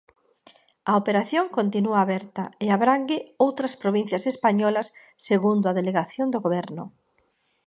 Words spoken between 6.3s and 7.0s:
do Goberno.